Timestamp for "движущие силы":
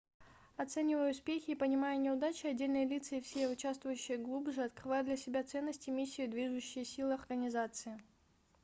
6.31-7.13